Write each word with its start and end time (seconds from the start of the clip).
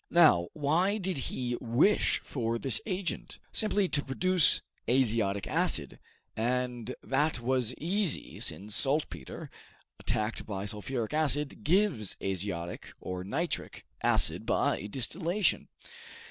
Now, 0.09 0.47
why 0.53 0.97
did 0.97 1.19
he 1.29 1.55
wish 1.61 2.21
for 2.23 2.57
this 2.57 2.81
agent? 2.87 3.37
Simply 3.51 3.87
to 3.89 4.03
produce 4.03 4.63
azotic 4.87 5.45
acid; 5.45 5.99
and 6.35 6.95
that 7.03 7.39
was 7.39 7.75
easy, 7.75 8.39
since 8.39 8.73
saltpeter, 8.75 9.51
attacked 9.99 10.47
by 10.47 10.65
sulphuric 10.65 11.13
acid, 11.13 11.63
gives 11.63 12.17
azotic, 12.19 12.93
or 12.99 13.23
nitric, 13.23 13.85
acid 14.01 14.43
by 14.47 14.87
distillation. 14.87 15.67